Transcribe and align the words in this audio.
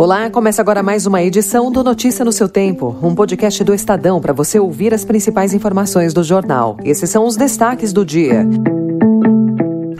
Olá, 0.00 0.30
começa 0.30 0.62
agora 0.62 0.82
mais 0.82 1.04
uma 1.04 1.22
edição 1.22 1.70
do 1.70 1.84
Notícia 1.84 2.24
no 2.24 2.32
seu 2.32 2.48
Tempo, 2.48 2.96
um 3.02 3.14
podcast 3.14 3.62
do 3.62 3.74
Estadão 3.74 4.18
para 4.18 4.32
você 4.32 4.58
ouvir 4.58 4.94
as 4.94 5.04
principais 5.04 5.52
informações 5.52 6.14
do 6.14 6.24
jornal. 6.24 6.78
Esses 6.82 7.10
são 7.10 7.26
os 7.26 7.36
destaques 7.36 7.92
do 7.92 8.02
dia. 8.02 8.48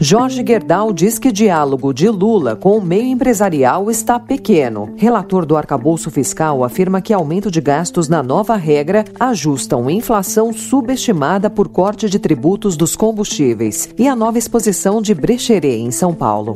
Jorge 0.00 0.42
Gerdau 0.42 0.94
diz 0.94 1.18
que 1.18 1.30
diálogo 1.30 1.92
de 1.92 2.08
Lula 2.08 2.56
com 2.56 2.78
o 2.78 2.82
meio 2.82 3.08
empresarial 3.08 3.90
está 3.90 4.18
pequeno. 4.18 4.88
Relator 4.96 5.44
do 5.44 5.54
arcabouço 5.54 6.10
fiscal 6.10 6.64
afirma 6.64 7.02
que 7.02 7.12
aumento 7.12 7.50
de 7.50 7.60
gastos 7.60 8.08
na 8.08 8.22
nova 8.22 8.56
regra 8.56 9.04
ajustam 9.20 9.90
inflação 9.90 10.50
subestimada 10.50 11.50
por 11.50 11.68
corte 11.68 12.08
de 12.08 12.18
tributos 12.18 12.74
dos 12.74 12.96
combustíveis 12.96 13.90
e 13.98 14.08
a 14.08 14.16
nova 14.16 14.38
exposição 14.38 15.02
de 15.02 15.14
Brecheret 15.14 15.78
em 15.78 15.90
São 15.90 16.14
Paulo. 16.14 16.54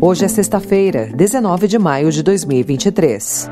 Hoje 0.00 0.26
é 0.26 0.28
sexta-feira, 0.28 1.10
19 1.14 1.66
de 1.66 1.78
maio 1.78 2.12
de 2.12 2.22
2023. 2.22 3.48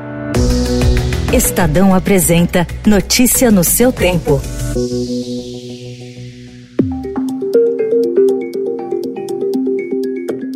Estadão 1.33 1.93
apresenta 1.93 2.67
Notícia 2.85 3.49
no 3.49 3.63
seu 3.63 3.91
tempo. 3.91 4.39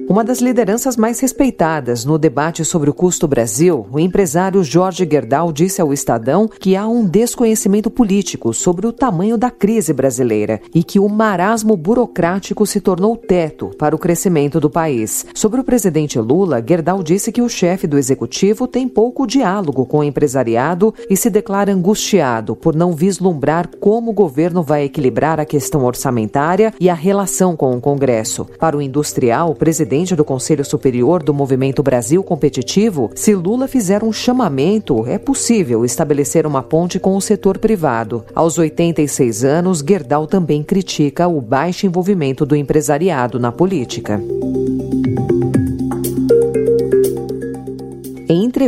Uma 0.09 0.23
das 0.23 0.39
lideranças 0.39 0.97
mais 0.97 1.19
respeitadas 1.19 2.03
no 2.03 2.17
debate 2.17 2.65
sobre 2.65 2.89
o 2.89 2.93
custo 2.95 3.27
Brasil, 3.27 3.85
o 3.91 3.99
empresário 3.99 4.63
Jorge 4.63 5.07
Gerdau 5.07 5.51
disse 5.51 5.79
ao 5.79 5.93
Estadão 5.93 6.47
que 6.47 6.75
há 6.75 6.87
um 6.87 7.05
desconhecimento 7.05 7.91
político 7.91 8.51
sobre 8.51 8.87
o 8.87 8.91
tamanho 8.91 9.37
da 9.37 9.51
crise 9.51 9.93
brasileira 9.93 10.59
e 10.73 10.83
que 10.83 10.99
o 10.99 11.07
marasmo 11.07 11.77
burocrático 11.77 12.65
se 12.65 12.81
tornou 12.81 13.15
teto 13.15 13.69
para 13.77 13.95
o 13.95 13.99
crescimento 13.99 14.59
do 14.59 14.67
país. 14.67 15.27
Sobre 15.35 15.61
o 15.61 15.63
presidente 15.63 16.17
Lula, 16.17 16.59
Gerdau 16.67 17.03
disse 17.03 17.31
que 17.31 17.43
o 17.43 17.47
chefe 17.47 17.85
do 17.85 17.95
executivo 17.95 18.67
tem 18.67 18.87
pouco 18.87 19.27
diálogo 19.27 19.85
com 19.85 19.99
o 19.99 20.03
empresariado 20.03 20.91
e 21.07 21.15
se 21.15 21.29
declara 21.29 21.71
angustiado 21.71 22.55
por 22.55 22.75
não 22.75 22.93
vislumbrar 22.93 23.69
como 23.79 24.09
o 24.09 24.15
governo 24.15 24.63
vai 24.63 24.85
equilibrar 24.85 25.39
a 25.39 25.45
questão 25.45 25.85
orçamentária 25.85 26.73
e 26.79 26.89
a 26.89 26.95
relação 26.95 27.55
com 27.55 27.77
o 27.77 27.79
Congresso. 27.79 28.47
Para 28.57 28.75
o 28.75 28.81
industrial, 28.81 29.51
o 29.51 29.55
presidente 29.55 29.98
presidente 29.99 30.15
do 30.15 30.23
Conselho 30.23 30.63
Superior 30.63 31.21
do 31.21 31.33
Movimento 31.33 31.83
Brasil 31.83 32.23
Competitivo, 32.23 33.11
se 33.15 33.35
Lula 33.35 33.67
fizer 33.67 34.01
um 34.01 34.13
chamamento, 34.13 35.05
é 35.05 35.17
possível 35.17 35.83
estabelecer 35.83 36.47
uma 36.47 36.63
ponte 36.63 36.99
com 36.99 37.17
o 37.17 37.21
setor 37.21 37.57
privado. 37.57 38.23
Aos 38.33 38.57
86 38.57 39.43
anos, 39.43 39.83
Gerdau 39.85 40.25
também 40.25 40.63
critica 40.63 41.27
o 41.27 41.41
baixo 41.41 41.85
envolvimento 41.85 42.45
do 42.45 42.55
empresariado 42.55 43.39
na 43.39 43.51
política. 43.51 44.21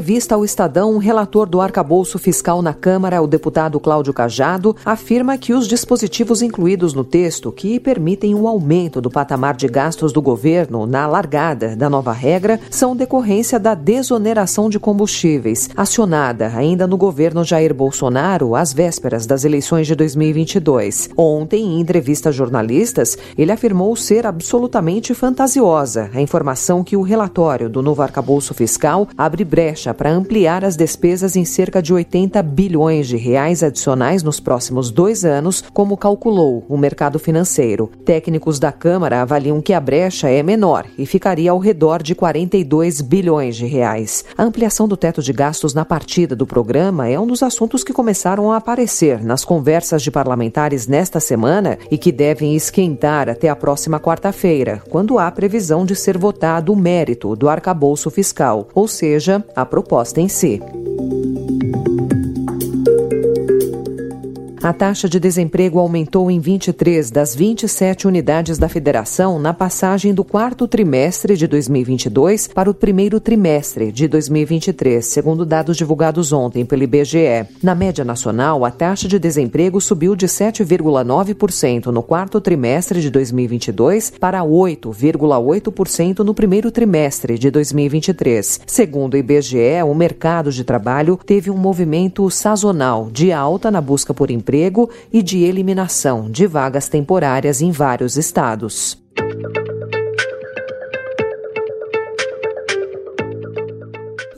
Entrevista 0.02 0.33
ao 0.33 0.44
Estadão, 0.44 0.95
um 0.95 0.97
relator 0.97 1.47
do 1.47 1.61
arcabouço 1.61 2.17
fiscal 2.17 2.63
na 2.63 2.73
Câmara, 2.73 3.21
o 3.21 3.27
deputado 3.27 3.80
Cláudio 3.80 4.11
Cajado, 4.11 4.75
afirma 4.83 5.38
que 5.38 5.53
os 5.53 5.67
dispositivos 5.67 6.41
incluídos 6.41 6.95
no 6.95 7.03
texto 7.03 7.52
que 7.52 7.80
permitem 7.80 8.33
o 8.33 8.47
aumento 8.47 8.99
do 8.99 9.11
patamar 9.11 9.55
de 9.55 9.67
gastos 9.67 10.11
do 10.11 10.19
governo 10.19 10.88
na 10.88 11.05
largada 11.05 11.75
da 11.75 11.88
nova 11.88 12.11
regra 12.11 12.59
são 12.72 12.95
decorrência 12.95 13.59
da 13.59 13.75
desoneração 13.75 14.72
de 14.72 14.79
combustíveis, 14.79 15.69
acionada 15.77 16.47
ainda 16.47 16.88
no 16.88 16.97
governo 16.97 17.44
Jair 17.44 17.72
Bolsonaro 17.72 18.55
às 18.55 18.73
vésperas 18.73 19.27
das 19.27 19.45
eleições 19.45 19.85
de 19.85 19.94
2022. 19.94 21.11
Ontem, 21.16 21.63
em 21.63 21.79
entrevista 21.79 22.29
a 22.29 22.31
jornalistas, 22.31 23.16
ele 23.38 23.52
afirmou 23.52 23.95
ser 23.95 24.25
absolutamente 24.25 25.13
fantasiosa 25.13 26.09
a 26.11 26.19
informação 26.19 26.83
que 26.83 26.97
o 26.97 27.03
relatório 27.03 27.69
do 27.69 27.83
novo 27.83 28.02
arcabouço 28.02 28.55
fiscal 28.55 29.07
abre 29.16 29.45
brecha 29.45 29.91
para 29.94 30.11
ampliar 30.11 30.64
as 30.64 30.75
despesas 30.75 31.36
em 31.36 31.45
cerca 31.45 31.81
de 31.81 31.94
80 31.94 32.41
bilhões 32.44 33.07
de 33.07 33.18
reais 33.18 33.63
adicionais 33.63 34.24
nos 34.24 34.40
próximos 34.40 34.91
dois 34.91 35.24
anos, 35.24 35.63
como 35.74 35.97
calculou 35.97 36.66
o 36.68 36.78
mercado 36.78 37.19
financeiro. 37.19 37.90
Técnicos 38.06 38.59
da 38.59 38.72
Câmara 38.72 39.22
avaliam 39.22 39.62
que 39.62 39.74
a 39.74 39.79
brecha 39.79 40.29
é 40.29 40.41
menor 40.41 40.85
e 40.97 41.06
ficaria 41.06 41.52
ao 41.52 41.59
redor 41.59 42.02
de 42.02 42.16
42 42.16 43.02
bilhões 43.02 43.56
de 43.56 43.66
reais. 43.66 44.24
A 44.38 44.44
ampliação 44.44 44.88
do 44.88 44.97
teto 44.97 45.22
de 45.22 45.34
gastos 45.34 45.74
na 45.74 45.85
partida 45.85 46.35
do 46.35 46.47
programa 46.47 47.08
é 47.08 47.19
um 47.19 47.28
dos 47.28 47.44
assuntos 47.44 47.84
que 47.84 47.94
começaram 47.94 48.52
a 48.52 48.58
aparecer 48.58 49.23
nas 49.23 49.44
conversas 49.46 50.02
de 50.02 50.12
parlamentares 50.12 50.88
nesta 50.88 51.19
semana 51.19 51.78
e 51.90 51.97
que 51.97 52.12
devem 52.12 52.56
esquentar 52.56 53.29
até 53.29 53.50
a 53.50 53.56
próxima 53.56 54.00
quarta-feira, 54.00 54.81
quando 54.90 55.18
há 55.19 55.29
previsão 55.31 55.85
de 55.85 55.96
ser 55.96 56.18
votado 56.18 56.73
o 56.73 56.75
mérito 56.75 57.35
do 57.35 57.50
arcabouço 57.50 58.09
fiscal, 58.09 58.68
ou 58.73 58.88
seja, 58.88 59.44
a 59.56 59.66
proposta 59.72 60.20
em 60.22 60.28
si. 60.28 60.62
A 64.63 64.72
taxa 64.72 65.09
de 65.09 65.19
desemprego 65.19 65.79
aumentou 65.79 66.29
em 66.29 66.39
23 66.39 67.09
das 67.09 67.33
27 67.33 68.07
unidades 68.07 68.59
da 68.59 68.69
federação 68.69 69.39
na 69.39 69.55
passagem 69.55 70.13
do 70.13 70.23
quarto 70.23 70.67
trimestre 70.67 71.35
de 71.35 71.47
2022 71.47 72.47
para 72.47 72.69
o 72.69 72.73
primeiro 72.73 73.19
trimestre 73.19 73.91
de 73.91 74.07
2023, 74.07 75.03
segundo 75.03 75.47
dados 75.47 75.75
divulgados 75.75 76.31
ontem 76.31 76.63
pelo 76.63 76.83
IBGE. 76.83 77.47
Na 77.63 77.73
média 77.73 78.05
nacional, 78.05 78.63
a 78.63 78.69
taxa 78.69 79.07
de 79.07 79.17
desemprego 79.17 79.81
subiu 79.81 80.16
de 80.16 80.27
7,9% 80.27 81.88
no 81.88 82.03
quarto 82.03 82.39
trimestre 82.39 83.01
de 83.01 83.09
2022 83.09 84.13
para 84.19 84.41
8,8% 84.41 86.19
no 86.19 86.35
primeiro 86.35 86.69
trimestre 86.69 87.39
de 87.39 87.49
2023. 87.49 88.61
Segundo 88.67 89.16
o 89.16 89.17
IBGE, 89.17 89.81
o 89.83 89.95
mercado 89.95 90.51
de 90.51 90.63
trabalho 90.63 91.19
teve 91.25 91.49
um 91.49 91.57
movimento 91.57 92.29
sazonal 92.29 93.09
de 93.11 93.31
alta 93.31 93.72
na 93.72 93.81
busca 93.81 94.13
por 94.13 94.29
emprego 94.29 94.50
emprego 94.51 94.89
e 95.13 95.23
de 95.23 95.44
eliminação 95.44 96.29
de 96.29 96.45
vagas 96.45 96.89
temporárias 96.89 97.62
em 97.62 97.72
vários 97.72 98.17
estados. 98.17 99.01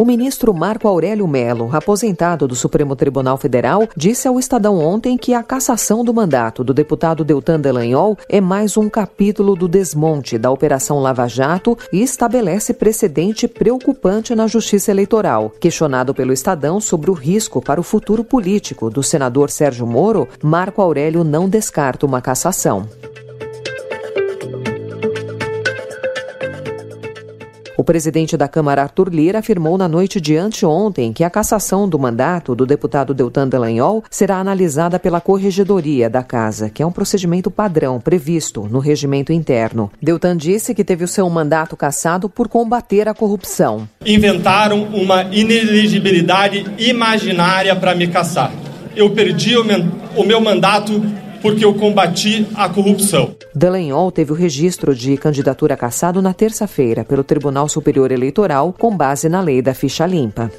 O 0.04 0.06
ministro 0.06 0.54
Marco 0.54 0.86
Aurélio 0.86 1.26
Melo, 1.26 1.70
aposentado 1.72 2.46
do 2.46 2.56
Supremo 2.56 2.94
Tribunal 2.94 3.38
Federal, 3.38 3.88
disse 3.96 4.28
ao 4.28 4.38
Estadão 4.38 4.78
ontem 4.78 5.18
que 5.18 5.34
a 5.34 5.42
cassação 5.42 6.04
do 6.04 6.14
mandato 6.14 6.62
do 6.62 6.74
deputado 6.74 7.24
Deltan 7.24 7.58
Delanhol 7.58 8.18
é 8.28 8.42
mais 8.42 8.76
um 8.76 8.90
capítulo 8.90 9.56
do 9.56 9.66
desmonte 9.66 10.38
da 10.38 10.52
Operação 10.52 11.00
Lava 11.00 11.26
Jato 11.30 11.78
e 11.90 12.02
estabelece 12.04 12.74
precedente 12.74 13.48
preocupante 13.48 14.36
na 14.36 14.46
Justiça 14.46 14.92
Eleitoral. 14.92 15.54
Questionado 15.58 16.14
pelo 16.14 16.34
Estadão 16.34 16.82
sobre 16.82 17.10
o 17.10 17.14
risco 17.14 17.62
para 17.62 17.80
o 17.80 17.84
futuro 17.84 18.26
político 18.26 18.90
do 18.90 19.02
senador 19.02 19.50
Sérgio 19.50 19.88
Moro, 19.88 20.28
Marco 20.44 20.82
Aurélio 20.82 21.24
não 21.24 21.48
descarta 21.48 22.06
uma 22.06 22.20
cassação. 22.22 22.90
O 27.76 27.84
presidente 27.84 28.38
da 28.38 28.48
Câmara, 28.48 28.84
Arthur 28.84 29.10
Lira, 29.10 29.40
afirmou 29.40 29.80
na 29.80 29.88
noite 29.88 30.22
de 30.22 30.38
anteontem 30.38 31.12
que 31.12 31.24
a 31.24 31.30
cassação 31.30 31.90
do 31.90 31.98
mandato 31.98 32.54
do 32.54 32.68
deputado 32.68 33.16
Deltan 33.16 33.48
Delanhol 33.48 34.04
será 34.12 34.38
analisada 34.38 35.00
pela 35.00 35.20
Corregedoria 35.20 36.08
da 36.08 36.22
Casa, 36.22 36.70
que 36.70 36.84
é 36.84 36.86
um 36.86 36.92
procedimento 36.92 37.50
padrão 37.50 38.00
previsto 38.00 38.68
no 38.70 38.78
regimento 38.78 39.34
interno. 39.34 39.92
Deltan 40.00 40.38
disse 40.38 40.76
que 40.76 40.84
teve 40.84 41.04
o 41.04 41.08
seu 41.08 41.28
mandato 41.32 41.76
cassado 41.76 42.30
por 42.30 42.48
combater 42.48 43.10
a 43.10 43.14
corrupção. 43.14 43.90
Inventaram 44.06 44.84
uma 44.84 45.24
ineligibilidade 45.24 46.66
imaginária 46.78 47.76
para 47.76 47.96
me 47.96 48.08
cassar. 48.08 48.52
Eu 48.96 49.10
perdi 49.10 49.58
o 49.58 50.24
meu 50.24 50.40
mandato 50.40 51.04
porque 51.44 51.66
eu 51.66 51.74
combati 51.74 52.48
a 52.56 52.70
corrupção. 52.70 53.36
Dallagnol 53.54 54.10
teve 54.14 54.32
o 54.32 54.36
registro 54.36 54.96
de 54.96 55.18
candidatura 55.18 55.76
cassado 55.76 56.22
na 56.22 56.34
terça-feira 56.34 57.04
pelo 57.04 57.22
Tribunal 57.22 57.68
Superior 57.68 58.14
Eleitoral 58.14 58.72
com 58.72 58.96
base 58.96 59.28
na 59.28 59.42
lei 59.42 59.62
da 59.62 59.74
ficha 59.74 60.08
limpa. 60.08 60.50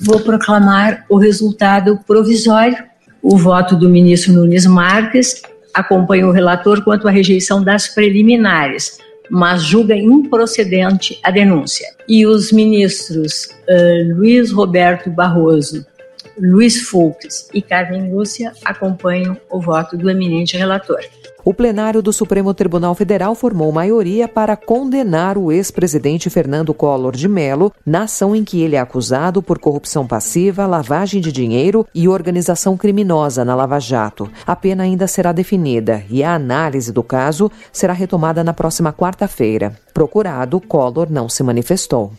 Vou 0.00 0.20
proclamar 0.20 1.04
o 1.08 1.16
resultado 1.16 1.98
provisório. 2.06 2.76
O 3.20 3.36
voto 3.36 3.74
do 3.74 3.88
ministro 3.88 4.32
Nunes 4.32 4.66
Marques 4.66 5.42
acompanha 5.72 6.28
o 6.28 6.30
relator 6.30 6.84
quanto 6.84 7.08
à 7.08 7.10
rejeição 7.10 7.64
das 7.64 7.88
preliminares 7.88 8.98
mas 9.30 9.62
julga 9.62 9.96
improcedente 9.96 11.18
a 11.22 11.30
denúncia. 11.30 11.86
E 12.08 12.26
os 12.26 12.52
ministros 12.52 13.48
uh, 13.68 14.16
Luiz 14.16 14.50
Roberto 14.52 15.10
Barroso 15.10 15.86
Luiz 16.38 16.82
Fux 16.82 17.48
e 17.52 17.62
Carmen 17.62 18.12
Lúcia 18.12 18.52
acompanham 18.64 19.36
o 19.50 19.60
voto 19.60 19.96
do 19.96 20.10
eminente 20.10 20.56
relator. 20.56 21.00
O 21.44 21.52
plenário 21.52 22.00
do 22.00 22.10
Supremo 22.10 22.54
Tribunal 22.54 22.94
Federal 22.94 23.34
formou 23.34 23.70
maioria 23.70 24.26
para 24.26 24.56
condenar 24.56 25.36
o 25.36 25.52
ex-presidente 25.52 26.30
Fernando 26.30 26.72
Collor 26.72 27.14
de 27.14 27.28
Mello 27.28 27.70
na 27.84 28.04
ação 28.04 28.34
em 28.34 28.42
que 28.42 28.62
ele 28.62 28.76
é 28.76 28.80
acusado 28.80 29.42
por 29.42 29.58
corrupção 29.58 30.06
passiva, 30.06 30.66
lavagem 30.66 31.20
de 31.20 31.30
dinheiro 31.30 31.86
e 31.94 32.08
organização 32.08 32.78
criminosa 32.78 33.44
na 33.44 33.54
Lava 33.54 33.78
Jato. 33.78 34.30
A 34.46 34.56
pena 34.56 34.84
ainda 34.84 35.06
será 35.06 35.32
definida 35.32 36.02
e 36.08 36.24
a 36.24 36.34
análise 36.34 36.90
do 36.90 37.02
caso 37.02 37.50
será 37.70 37.92
retomada 37.92 38.42
na 38.42 38.54
próxima 38.54 38.90
quarta-feira. 38.90 39.76
Procurado, 39.92 40.60
Collor 40.62 41.08
não 41.10 41.28
se 41.28 41.42
manifestou. 41.42 42.10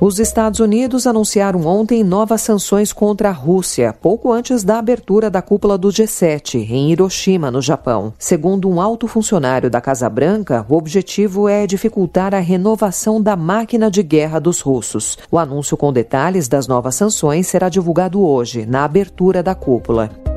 Os 0.00 0.20
Estados 0.20 0.60
Unidos 0.60 1.08
anunciaram 1.08 1.66
ontem 1.66 2.04
novas 2.04 2.42
sanções 2.42 2.92
contra 2.92 3.30
a 3.30 3.32
Rússia, 3.32 3.92
pouco 3.92 4.32
antes 4.32 4.62
da 4.62 4.78
abertura 4.78 5.28
da 5.28 5.42
cúpula 5.42 5.76
do 5.76 5.88
G7, 5.88 6.54
em 6.70 6.92
Hiroshima, 6.92 7.50
no 7.50 7.60
Japão. 7.60 8.12
Segundo 8.16 8.70
um 8.70 8.80
alto 8.80 9.08
funcionário 9.08 9.68
da 9.68 9.80
Casa 9.80 10.08
Branca, 10.08 10.64
o 10.68 10.76
objetivo 10.76 11.48
é 11.48 11.66
dificultar 11.66 12.32
a 12.32 12.38
renovação 12.38 13.20
da 13.20 13.34
máquina 13.34 13.90
de 13.90 14.04
guerra 14.04 14.38
dos 14.38 14.60
russos. 14.60 15.18
O 15.32 15.38
anúncio 15.38 15.76
com 15.76 15.92
detalhes 15.92 16.46
das 16.46 16.68
novas 16.68 16.94
sanções 16.94 17.48
será 17.48 17.68
divulgado 17.68 18.22
hoje, 18.22 18.64
na 18.66 18.84
abertura 18.84 19.42
da 19.42 19.56
cúpula. 19.56 20.27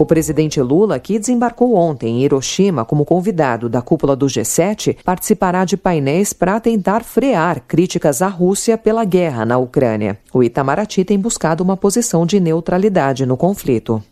O 0.00 0.06
presidente 0.06 0.62
Lula, 0.62 0.98
que 0.98 1.18
desembarcou 1.18 1.74
ontem 1.74 2.08
em 2.08 2.24
Hiroshima 2.24 2.86
como 2.86 3.04
convidado 3.04 3.68
da 3.68 3.82
cúpula 3.82 4.16
do 4.16 4.24
G7, 4.24 4.96
participará 5.04 5.66
de 5.66 5.76
painéis 5.76 6.32
para 6.32 6.58
tentar 6.58 7.04
frear 7.04 7.60
críticas 7.68 8.22
à 8.22 8.28
Rússia 8.28 8.78
pela 8.78 9.04
guerra 9.04 9.44
na 9.44 9.58
Ucrânia. 9.58 10.18
O 10.32 10.42
Itamaraty 10.42 11.04
tem 11.04 11.18
buscado 11.18 11.62
uma 11.62 11.76
posição 11.76 12.24
de 12.24 12.40
neutralidade 12.40 13.26
no 13.26 13.36
conflito. 13.36 14.02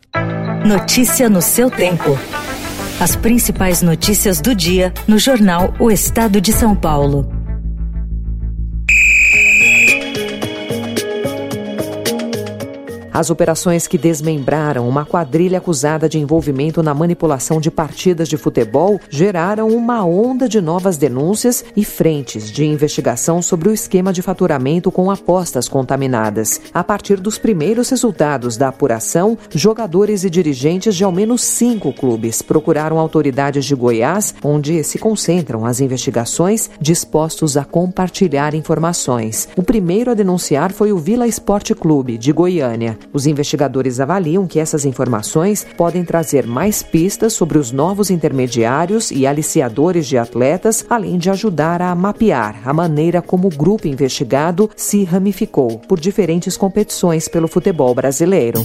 Notícia 0.63 1.31
no 1.31 1.41
seu 1.41 1.71
tempo. 1.71 2.19
As 3.01 3.17
principais 3.17 3.81
notícias 3.81 4.43
do 4.43 4.55
dia 4.55 4.93
no 5.07 5.19
jornal 5.19 5.73
O 5.81 5.91
Estado 5.91 6.39
de 6.39 6.53
São 6.53 6.77
Paulo. 6.77 7.38
As 13.19 13.31
operações 13.31 13.89
que 13.89 13.99
desmembraram 13.99 14.89
uma 14.89 15.05
quadrilha 15.05 15.59
acusada 15.59 16.09
de 16.09 16.21
envolvimento 16.21 16.85
na 16.85 16.95
manipulação 16.95 17.61
de 17.61 17.69
partidas 17.69 18.29
de 18.29 18.37
futebol 18.37 19.01
geraram 19.11 19.67
uma 19.71 20.05
onda 20.05 20.49
de 20.49 20.61
novas 20.61 20.97
denúncias 20.97 21.65
e 21.75 21.85
frentes 21.85 22.49
de 22.49 22.65
investigação 22.65 23.43
sobre 23.43 23.71
o 23.71 23.73
esquema 23.73 24.13
de 24.13 24.23
faturamento 24.23 24.93
com 24.93 25.11
apostas 25.11 25.69
contaminadas. 25.69 26.61
A 26.73 26.85
partir 26.85 27.19
dos 27.19 27.39
primeiros 27.39 27.91
resultados 27.91 28.57
da 28.57 28.69
apuração, 28.69 29.37
jogadores 29.53 30.23
e 30.23 30.31
dirigentes 30.31 30.95
de 30.95 31.03
ao 31.03 31.11
menos 31.11 31.43
cinco 31.43 31.93
clubes 31.93 32.41
procuraram 32.41 33.01
autoridades 33.01 33.65
de 33.65 33.75
Goiás, 33.75 34.33
onde 34.45 34.85
se 34.85 34.97
concentram 34.97 35.67
as 35.67 35.81
investigações, 35.81 36.71
dispostos 36.81 37.57
a 37.57 37.65
compartilhar 37.65 38.55
informações. 38.55 39.49
O 39.57 39.63
primeiro 39.65 40.13
a 40.13 40.15
denunciar 40.15 40.71
foi 40.71 40.93
o 40.93 40.99
Vila 40.99 41.27
Esporte 41.27 41.75
Clube, 41.75 42.17
de 42.17 42.31
Goiânia. 42.31 42.97
Os 43.13 43.27
investigadores 43.27 44.01
avaliam 44.01 44.47
que 44.47 44.61
essas 44.61 44.85
informações 44.85 45.67
podem 45.77 46.05
trazer 46.05 46.47
mais 46.47 46.83
pistas 46.83 47.33
sobre 47.33 47.59
os 47.59 47.73
novos 47.73 48.11
intermediários 48.11 49.11
e 49.11 49.27
aliciadores 49.27 50.07
de 50.07 50.19
atletas, 50.19 50.85
além 50.89 51.19
de 51.19 51.31
ajudar 51.31 51.81
a 51.83 51.95
mapear 51.95 52.61
a 52.65 52.73
maneira 52.73 53.23
como 53.23 53.49
o 53.49 53.55
grupo 53.55 53.89
investigado 53.89 54.71
se 54.77 55.05
ramificou 55.05 55.79
por 55.79 55.99
diferentes 55.99 56.57
competições 56.57 57.29
pelo 57.29 57.49
futebol 57.49 57.95
brasileiro. 57.95 58.65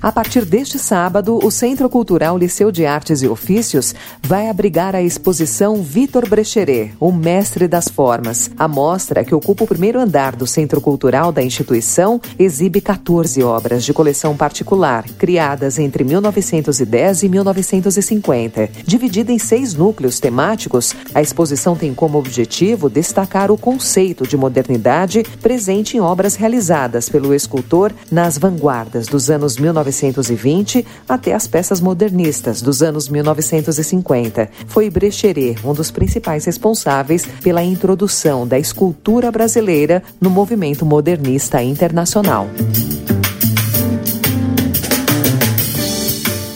A 0.00 0.12
partir 0.12 0.44
deste 0.44 0.78
sábado, 0.78 1.40
o 1.42 1.50
Centro 1.50 1.88
Cultural 1.90 2.38
Liceu 2.38 2.70
de 2.70 2.86
Artes 2.86 3.20
e 3.20 3.26
Ofícios 3.26 3.92
vai 4.22 4.48
abrigar 4.48 4.94
a 4.94 5.02
exposição 5.02 5.82
Vitor 5.82 6.28
Brecheret, 6.28 6.94
o 7.00 7.10
mestre 7.10 7.66
das 7.66 7.88
formas. 7.88 8.48
A 8.56 8.68
mostra, 8.68 9.24
que 9.24 9.34
ocupa 9.34 9.64
o 9.64 9.66
primeiro 9.66 9.98
andar 9.98 10.36
do 10.36 10.46
Centro 10.46 10.80
Cultural 10.80 11.32
da 11.32 11.42
instituição, 11.42 12.20
exibe 12.38 12.80
14 12.80 13.42
obras 13.42 13.84
de 13.84 13.92
coleção 13.92 14.36
particular, 14.36 15.02
criadas 15.18 15.80
entre 15.80 16.04
1910 16.04 17.24
e 17.24 17.28
1950. 17.28 18.70
Dividida 18.86 19.32
em 19.32 19.38
seis 19.38 19.74
núcleos 19.74 20.20
temáticos, 20.20 20.94
a 21.12 21.20
exposição 21.20 21.74
tem 21.74 21.92
como 21.92 22.18
objetivo 22.18 22.88
destacar 22.88 23.50
o 23.50 23.58
conceito 23.58 24.28
de 24.28 24.36
modernidade 24.36 25.24
presente 25.42 25.96
em 25.96 26.00
obras 26.00 26.36
realizadas 26.36 27.08
pelo 27.08 27.34
escultor 27.34 27.92
nas 28.12 28.38
vanguardas 28.38 29.08
dos 29.08 29.28
anos 29.28 29.56
19 29.56 29.87
1920 29.88 30.86
até 31.08 31.34
as 31.34 31.46
peças 31.46 31.80
modernistas 31.80 32.62
dos 32.62 32.82
anos 32.82 33.08
1950. 33.08 34.50
Foi 34.66 34.90
Brecheret 34.90 35.58
um 35.64 35.72
dos 35.72 35.90
principais 35.90 36.44
responsáveis 36.44 37.26
pela 37.42 37.62
introdução 37.62 38.46
da 38.46 38.58
escultura 38.58 39.30
brasileira 39.30 40.02
no 40.20 40.30
movimento 40.30 40.84
modernista 40.84 41.62
internacional. 41.62 42.48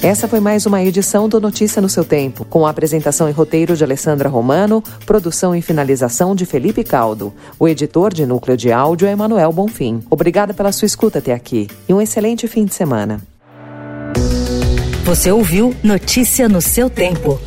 Essa 0.02 0.26
foi 0.26 0.40
mais 0.40 0.66
uma 0.66 0.82
edição 0.82 1.28
do 1.28 1.40
Notícia 1.40 1.80
no 1.80 1.88
seu 1.88 2.04
tempo, 2.04 2.44
com 2.44 2.66
a 2.66 2.70
apresentação 2.70 3.28
e 3.28 3.32
roteiro 3.32 3.76
de 3.76 3.84
Alessandra 3.84 4.28
Romano, 4.28 4.82
produção 5.06 5.54
e 5.54 5.62
finalização 5.62 6.34
de 6.34 6.44
Felipe 6.44 6.82
Caldo. 6.82 7.32
O 7.56 7.68
editor 7.68 8.12
de 8.12 8.26
núcleo 8.26 8.56
de 8.56 8.72
áudio 8.72 9.06
é 9.06 9.12
Emanuel 9.12 9.52
Bonfim. 9.52 10.02
Obrigada 10.10 10.52
pela 10.52 10.72
sua 10.72 10.86
escuta 10.86 11.20
até 11.20 11.32
aqui 11.32 11.68
e 11.88 11.94
um 11.94 12.02
excelente 12.02 12.48
fim 12.48 12.64
de 12.64 12.74
semana. 12.74 13.20
Você 15.04 15.30
ouviu 15.30 15.72
Notícia 15.84 16.48
no 16.48 16.60
seu 16.60 16.90
tempo. 16.90 17.40